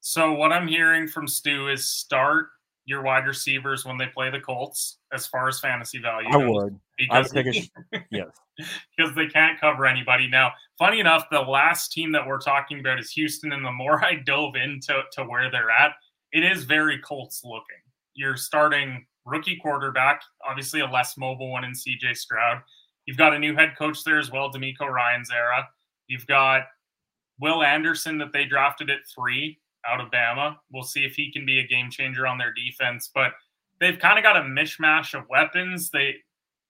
[0.00, 2.48] So what I'm hearing from Stu is start
[2.88, 6.26] your wide receivers when they play the Colts as far as fantasy value.
[6.32, 6.80] I would.
[6.96, 8.28] Because, I would take a yes.
[8.96, 10.26] because they can't cover anybody.
[10.26, 14.02] Now, funny enough, the last team that we're talking about is Houston, and the more
[14.04, 15.92] I dove into to where they're at,
[16.32, 17.82] it is very Colts looking.
[18.14, 22.62] You're starting rookie quarterback, obviously a less mobile one in CJ Stroud.
[23.04, 25.68] You've got a new head coach there as well, DeMeco Ryans era.
[26.06, 26.62] You've got
[27.38, 30.56] Will Anderson that they drafted at three out of Bama.
[30.72, 33.10] We'll see if he can be a game changer on their defense.
[33.14, 33.32] But
[33.80, 35.90] they've kind of got a mishmash of weapons.
[35.90, 36.16] They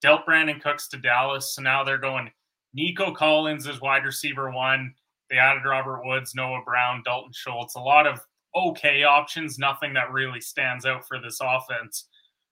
[0.03, 2.31] dealt Brandin Cooks to Dallas, so now they're going
[2.75, 4.95] Nico Collins as wide receiver one.
[5.31, 8.21] They added Robert Woods, Noah Brown, Dalton Schultz, a lot of
[8.55, 12.09] okay options, nothing that really stands out for this offense,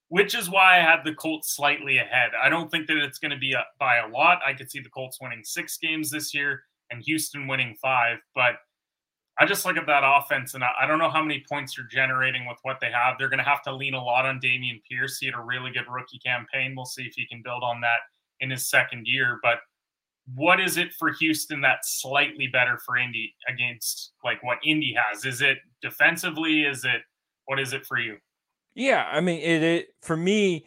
[0.09, 2.31] which is why I had the Colts slightly ahead.
[2.41, 4.41] I don't think that it's going to be a, by a lot.
[4.47, 8.57] I could see the Colts winning six games this year and Houston winning five, but
[9.39, 11.87] I just look at that offense and I, I don't know how many points you're
[11.87, 13.17] generating with what they have.
[13.19, 15.19] They're going to have to lean a lot on Dameon Pierce.
[15.19, 16.75] He had a really good rookie campaign.
[16.75, 17.99] We'll see if he can build on that
[18.41, 19.39] in his second year.
[19.43, 19.59] But
[20.35, 25.25] what is it for Houston that's slightly better for Indy against like what Indy has?
[25.25, 26.63] Is it defensively?
[26.63, 27.03] Is it
[27.45, 28.17] what is it for you?
[28.75, 30.67] Yeah, I mean it, it for me,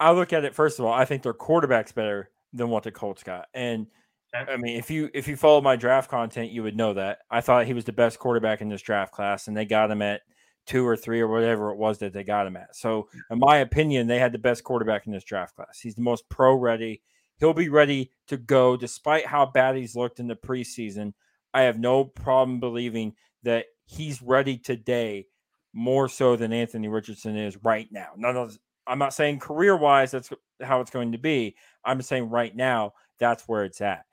[0.00, 2.90] I look at it first of all, I think their quarterback's better than what the
[2.90, 3.46] Colts got.
[3.54, 3.86] And
[4.34, 4.52] okay.
[4.52, 7.18] I mean, if you if you follow my draft content, you would know that.
[7.30, 10.02] I thought he was the best quarterback in this draft class, and they got him
[10.02, 10.22] at
[10.66, 12.74] two or three or whatever it was that they got him at.
[12.74, 15.78] So, in my opinion, they had the best quarterback in this draft class.
[15.80, 17.02] He's the most pro ready
[17.38, 21.12] he'll be ready to go despite how bad he's looked in the preseason.
[21.54, 25.26] I have no problem believing that he's ready today
[25.72, 28.08] more so than Anthony Richardson is right now.
[28.16, 30.30] None of I'm not saying career wise that's
[30.62, 31.56] how it's going to be.
[31.84, 34.04] I'm saying right now that's where it's at.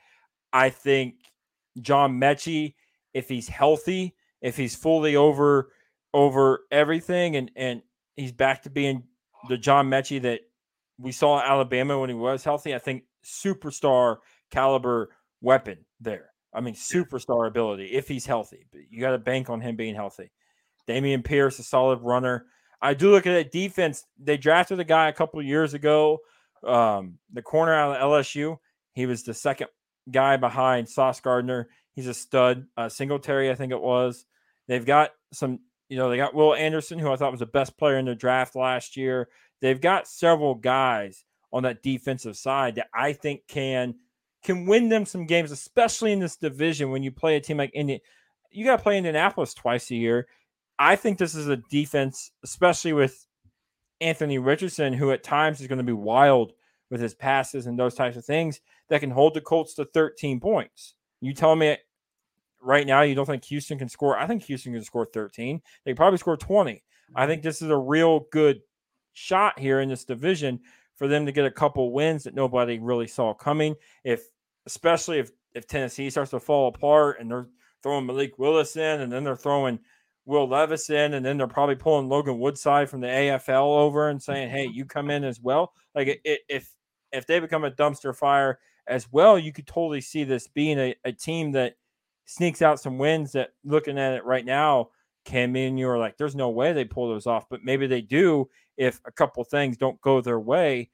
[0.54, 1.16] I think
[1.82, 2.76] John Metchie,
[3.14, 5.72] if he's healthy, if he's fully over
[6.14, 7.82] over everything and and
[8.16, 9.04] he's back to being
[9.50, 10.42] the John Metchie that
[11.00, 14.18] we saw Alabama when he was healthy, I think superstar
[14.52, 15.10] caliber
[15.42, 16.30] weapon there.
[16.54, 18.68] I mean, superstar ability if he's healthy.
[18.72, 20.32] But you got to bank on him being healthy.
[20.88, 22.46] Dameon Pierce, a solid runner.
[22.82, 24.06] I do look at that defense.
[24.20, 26.20] They drafted a guy a couple years ago,
[26.66, 28.58] um, the corner out of LSU.
[28.94, 29.68] He was the second
[30.12, 31.70] guy behind Sauce Gardner.
[31.94, 32.68] He's a stud.
[32.76, 34.26] Uh, Singletary, I think it was.
[34.68, 37.78] They've got some, you know, they got Will Anderson, who I thought was the best
[37.78, 39.30] player in the draft last year.
[39.62, 43.96] They've got several guys on that defensive side that I think can
[44.44, 47.72] can win them some games, especially in this division when you play a team like
[47.74, 48.02] Indian.
[48.52, 50.28] You got to play Indianapolis twice a year.
[50.78, 53.26] I think this is a defense, especially with
[54.02, 56.52] Anthony Richardson, who at times is going to be wild
[56.90, 60.40] with his passes and those types of things, that can hold the Colts to 13
[60.40, 60.96] points.
[61.22, 61.78] You tell me
[62.62, 64.18] right now you don't think Houston can score?
[64.18, 65.62] I think Houston can score 13.
[65.86, 66.84] They probably score 20.
[67.16, 68.62] I think this is a real good
[69.14, 70.60] shot here in this division
[70.96, 73.76] for them to get a couple wins that nobody really saw coming.
[74.04, 74.24] If
[74.66, 77.48] especially if if Tennessee starts to fall apart and they're
[77.84, 79.80] throwing Malik Willis in and then they're throwing
[80.26, 84.22] Will Levis in and then they're probably pulling Logan Woodside from the AFL over and
[84.22, 86.74] saying, "Hey, you come in as well." Like it, if
[87.12, 90.96] if they become a dumpster fire as well, you could totally see this being a,
[91.06, 91.76] a team that
[92.26, 94.90] sneaks out some wins that looking at it right now
[95.26, 98.50] can mean you're like, there's no way they pull those off, but maybe they do
[98.78, 100.90] if a couple things don't go their way,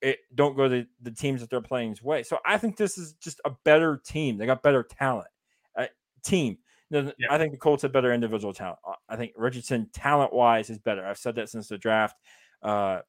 [0.00, 2.22] it don't go the, the teams that they're playing's way.
[2.22, 4.36] So I think this is just a better team.
[4.36, 5.28] They got better talent.
[5.76, 5.86] Uh,
[6.24, 6.58] team.
[6.90, 7.10] Yeah.
[7.30, 8.78] I think the Colts have better individual talent.
[9.08, 11.06] I think Richardson, talent wise, is better.
[11.06, 12.16] I've said that since the draft.
[12.62, 13.00] Uh,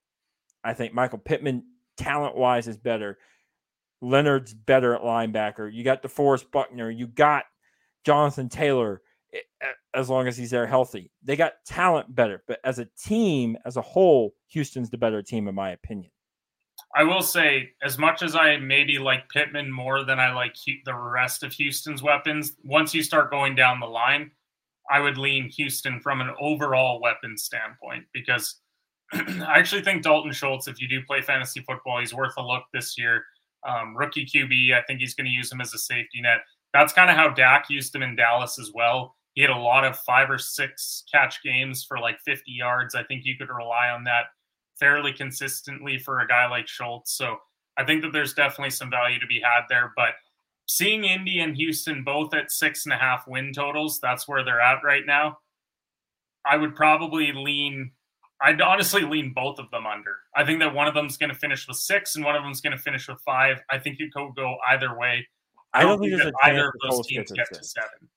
[0.64, 1.64] I think Michael Pittman,
[1.98, 3.18] talent wise, is better.
[4.04, 5.74] Leonard's better at linebacker.
[5.74, 6.92] You got DeForest Buckner.
[6.92, 7.46] You got
[8.06, 9.02] Jonathan Taylor
[9.34, 11.10] eh, eh, as long as he's there healthy.
[11.24, 15.48] They got talent better, but as a team, as a whole, Houston's the better team,
[15.48, 16.12] in my opinion.
[16.96, 20.94] I will say, as much as I maybe like Pittman more than I like the
[20.94, 24.32] rest of Houston's weapons, once you start going down the line,
[24.92, 28.60] I would lean Houston from an overall weapon standpoint because
[29.14, 32.64] I actually think Dalton Schultz, if you do play fantasy football, he's worth a look
[32.74, 33.24] this year.
[33.68, 36.40] Um, rookie QB, I think he's going to use him as a safety net.
[36.74, 39.16] That's kind of how Dak used him in Dallas as well.
[39.34, 42.96] He had a lot of five or six catch games for like 50 yards.
[42.96, 44.26] I think you could rely on that
[44.80, 47.14] fairly consistently for a guy like Schultz.
[47.14, 47.38] So
[47.78, 49.92] I think that there's definitely some value to be had there.
[49.96, 50.14] But
[50.68, 54.62] seeing Indy and Houston both at six and a half win totals, that's where they're
[54.62, 55.38] at right now.
[56.46, 57.92] I would probably lean.
[58.44, 60.18] I'd honestly lean both of them under.
[60.36, 62.60] I think that one of them's going to finish with six and one of them's
[62.60, 63.62] going to finish with five.
[63.72, 65.26] I think it could go either way.
[65.74, 68.10] I don't, I don't think, think either of those teams get to seven.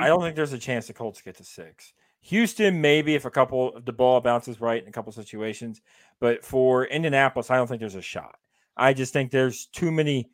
[0.00, 0.26] I don't hmm?
[0.26, 1.92] think there's a chance the Colts get to six.
[2.22, 5.80] Houston, maybe if a couple of the ball bounces right in a couple situations,
[6.20, 8.36] but for Indianapolis, I don't think there's a shot.
[8.76, 10.30] I just think there's too many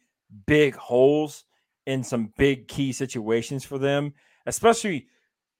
[0.46, 1.44] big holes
[1.86, 4.12] in some big key situations for them,
[4.46, 5.06] especially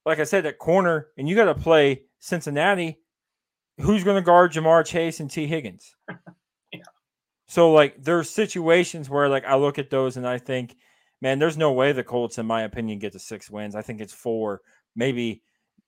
[0.07, 2.99] like I said at corner, and you got to play Cincinnati.
[3.79, 5.95] Who's going to guard Ja'Marr Chase and Tee Higgins?
[6.73, 6.81] yeah.
[7.49, 10.77] So like there's situations where like I look at those and I think
[11.21, 13.75] man, there's no way the Colts, in my opinion, get to six wins.
[13.75, 14.63] I think it's four.
[14.95, 15.43] Maybe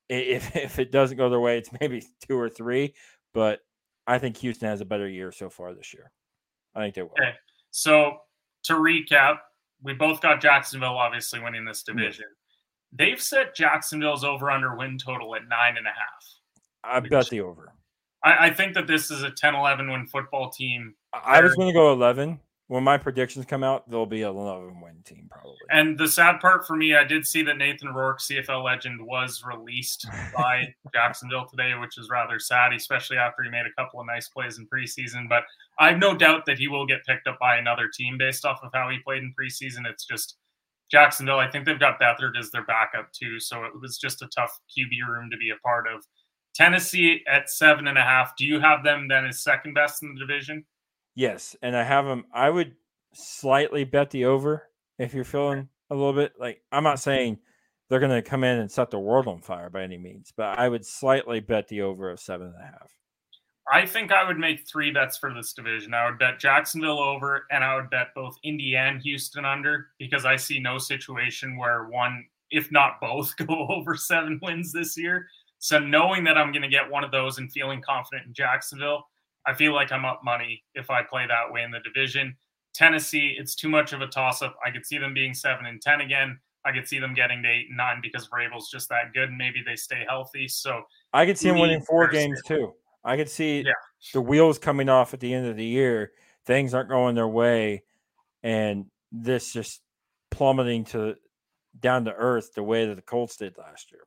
[0.09, 2.95] if if it doesn't go their way, it's maybe two or three.
[3.33, 3.61] But
[4.07, 6.11] I think Houston has a better year so far this year.
[6.75, 7.13] I think they will.
[7.13, 7.33] Okay.
[7.71, 8.19] So
[8.65, 9.39] to recap,
[9.83, 12.27] we both got Jacksonville obviously winning this division.
[12.93, 16.25] They've set Jacksonville's over under win total at nine and a half.
[16.85, 17.73] I bet the over.
[18.25, 20.95] I, I, think that this is a 10 11 win football team.
[21.13, 24.81] I was going to go 11 when my predictions come out, there'll be an 11
[24.81, 25.57] win team probably.
[25.71, 29.43] And the sad part for me, I did see that Nathan Rourke, CFL legend, was
[29.43, 34.07] released by Jacksonville today, which is rather sad, especially after he made a couple of
[34.07, 35.31] nice plays in preseason.
[35.31, 35.45] But
[35.79, 38.61] I have no doubt that he will get picked up by another team based off
[38.63, 39.87] of how he played in preseason.
[39.87, 40.37] It's just
[40.91, 41.39] Jacksonville.
[41.39, 44.59] I think they've got Beathard as their backup too, so it was just a tough
[44.77, 46.05] QB room to be a part of.
[46.55, 48.37] Tennessee at seven and a half.
[48.37, 50.65] Do you have them then as second best in the division?
[51.15, 52.25] Yes, and I have them.
[52.33, 52.75] I would
[53.15, 54.65] slightly bet the over
[54.99, 57.39] if you're feeling a little bit like I'm not saying
[57.89, 60.59] they're going to come in and set the world on fire by any means, but
[60.59, 62.93] I would slightly bet the over of seven and a half.
[63.71, 65.93] I think I would make three bets for this division.
[65.93, 70.25] I would bet Jacksonville over, and I would bet both Indy and Houston under because
[70.25, 75.27] I see no situation where one, if not both, go over seven wins this year.
[75.59, 79.07] So knowing that I'm going to get one of those and feeling confident in Jacksonville,
[79.47, 82.37] I feel like I'm up money if I play that way in the division.
[82.75, 84.57] Tennessee, it's too much of a toss up.
[84.65, 86.39] I could see them being seven and 10 again.
[86.65, 89.39] I could see them getting to eight and nine because Vrabel's just that good and
[89.39, 90.49] maybe they stay healthy.
[90.49, 92.73] So I could see them winning four games too.
[93.09, 93.73] I could see yeah.
[94.13, 96.13] the wheels coming off at the end of the year.
[96.47, 97.83] Things aren't going their way,
[98.43, 99.81] and this just
[100.31, 101.17] plummeting to
[101.79, 104.03] down to earth the way that the Colts did last year.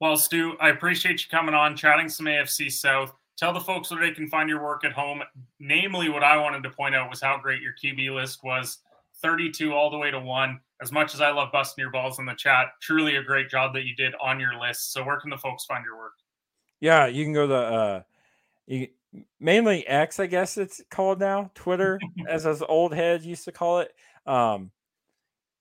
[0.00, 4.00] Well, Stu, I appreciate you coming on, chatting some AFC South tell the folks where
[4.00, 5.22] they can find your work at home.
[5.58, 8.78] Namely, what I wanted to point out was how great your QB list was
[9.22, 10.60] 32 all the way to one.
[10.82, 13.72] As much as I love busting your balls in the chat, truly a great job
[13.74, 14.92] that you did on your list.
[14.92, 16.14] So, where can the folks find your work?
[16.84, 18.02] Yeah, you can go to uh,
[18.66, 18.88] you,
[19.40, 23.80] mainly X, I guess it's called now, Twitter, as as old heads used to call
[23.80, 23.94] it.
[24.26, 24.70] Um,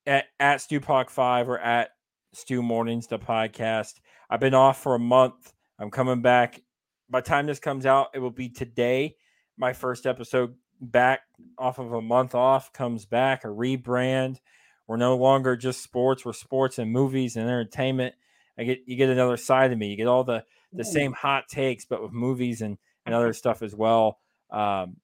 [0.05, 1.91] at, at StuPoc5 or at
[2.33, 4.01] Stu Mornings, the podcast.
[4.29, 5.53] I've been off for a month.
[5.79, 6.61] I'm coming back
[7.09, 9.15] by the time this comes out, it will be today.
[9.55, 11.21] My first episode back
[11.57, 14.39] off of a month off comes back, a rebrand.
[14.87, 18.15] We're no longer just sports, we're sports and movies and entertainment.
[18.57, 19.87] I get you get another side of me.
[19.87, 23.61] You get all the the same hot takes, but with movies and, and other stuff
[23.61, 24.19] as well.
[24.51, 24.97] Um,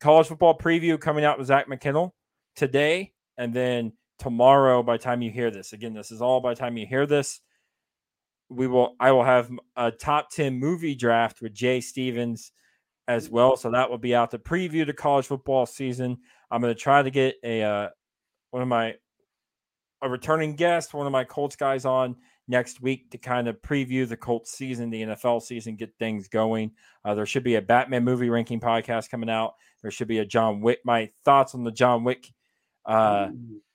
[0.00, 2.12] college football preview coming out with Zach McKinnell
[2.56, 4.82] today, and then tomorrow.
[4.82, 7.06] By the time you hear this, again, this is all by the time you hear
[7.06, 7.40] this
[8.48, 12.52] we will I will have a top 10 movie draft with Jay Stevens
[13.08, 13.56] as well.
[13.56, 16.18] So that will be out to preview the college football season.
[16.50, 17.88] I'm going to try to get a uh,
[18.50, 18.94] one of my
[20.02, 22.16] a returning guest, one of my Colts guys on
[22.48, 26.72] next week to kind of preview the Colts season, the NFL season, get things going.
[27.04, 29.54] Uh, there should be a Batman movie ranking podcast coming out.
[29.82, 30.80] There should be a John Wick.
[30.84, 32.32] My thoughts on the John Wick
[32.86, 33.28] uh,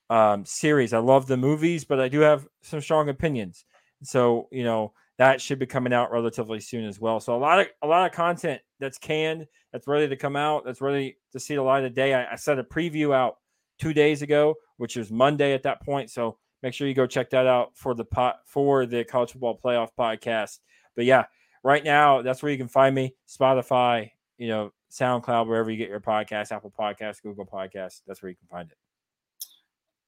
[0.08, 0.92] um, series.
[0.92, 3.64] I love the movies, but I do have some strong opinions.
[4.02, 7.20] So, you know, that should be coming out relatively soon as well.
[7.20, 10.64] So a lot of a lot of content that's canned, that's ready to come out,
[10.64, 12.14] that's ready to see the light of day.
[12.14, 13.36] I, I set a preview out
[13.78, 16.10] two days ago, which was Monday at that point.
[16.10, 19.58] So make sure you go check that out for the pot for the college football
[19.62, 20.58] playoff podcast.
[20.96, 21.24] But yeah,
[21.62, 23.14] right now that's where you can find me.
[23.28, 28.00] Spotify, you know, SoundCloud, wherever you get your podcast, Apple Podcast, Google Podcast.
[28.06, 28.76] That's where you can find it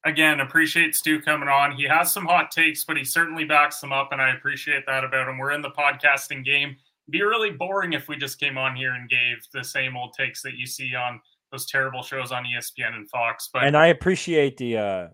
[0.05, 1.73] again, appreciate Stu coming on.
[1.73, 5.05] He has some hot takes, but he certainly backs them up, and I appreciate that
[5.05, 5.39] about him.
[5.39, 6.71] We're in the podcasting game.
[6.71, 10.15] It'd be really boring if we just came on here and gave the same old
[10.15, 13.51] takes that you see on those terrible shows on ESPN and Fox.
[13.53, 15.09] But and I appreciate the uh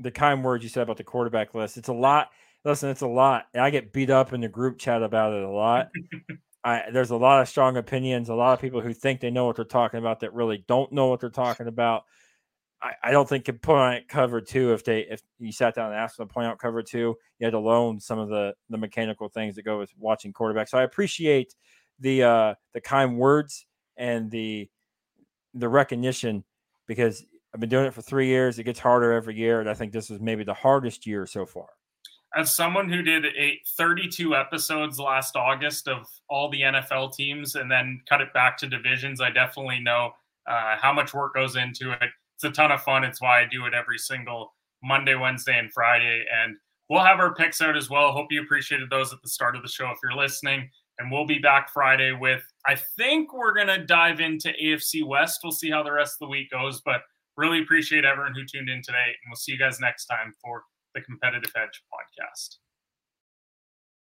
[0.00, 1.76] the kind words you said about the quarterback list.
[1.76, 2.30] It's a lot.
[2.64, 3.46] Listen, it's a lot.
[3.54, 5.88] I get beat up in the group chat about it a lot.
[6.64, 8.28] I, there's a lot of strong opinions.
[8.28, 10.92] A lot of people who think they know what they're talking about that really don't
[10.92, 12.04] know what they're talking about.
[12.82, 15.74] I, I don't think could put on it cover two if they if you sat
[15.74, 18.28] down and asked them to point out cover two, you had to loan some of
[18.28, 20.70] the the mechanical things that go with watching quarterbacks.
[20.70, 21.54] So I appreciate
[21.98, 24.68] the uh the kind words and the
[25.54, 26.44] the recognition
[26.86, 28.58] because I've been doing it for three years.
[28.58, 31.44] It gets harder every year, and I think this was maybe the hardest year so
[31.44, 31.66] far.
[32.36, 37.68] As someone who did a 32 episodes last August of all the NFL teams and
[37.68, 40.12] then cut it back to divisions, I definitely know
[40.48, 42.10] uh, how much work goes into it
[42.42, 43.04] it's a ton of fun.
[43.04, 46.24] It's why I do it every single Monday, Wednesday, and Friday.
[46.32, 46.56] And
[46.88, 48.12] we'll have our picks out as well.
[48.12, 50.70] Hope you appreciated those at the start of the show if you're listening.
[50.98, 55.40] And we'll be back Friday with, I think we're going to dive into AFC West.
[55.44, 56.80] We'll see how the rest of the week goes.
[56.80, 57.02] But
[57.40, 59.16] really appreciate everyone who tuned in today.
[59.16, 60.64] And we'll see you guys next time for
[60.94, 62.58] the Competitive Hedge podcast.